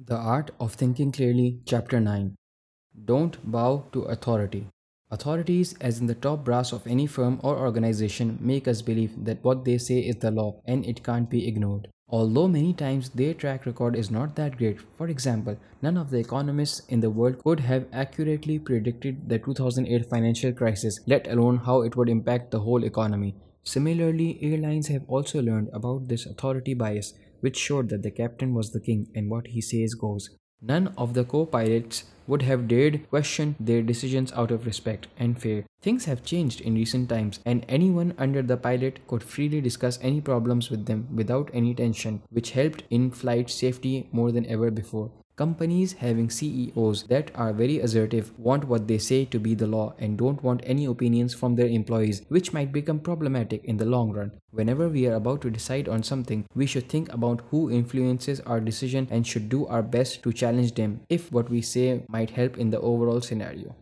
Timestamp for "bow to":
3.50-4.02